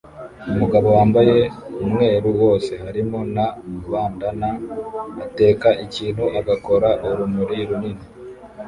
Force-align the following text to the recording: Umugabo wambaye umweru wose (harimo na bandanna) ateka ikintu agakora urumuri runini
Umugabo 0.51 0.87
wambaye 0.97 1.37
umweru 1.83 2.27
wose 2.41 2.71
(harimo 2.85 3.19
na 3.35 3.45
bandanna) 3.91 4.49
ateka 5.25 5.67
ikintu 5.85 6.23
agakora 6.39 6.89
urumuri 7.07 7.57
runini 7.69 8.05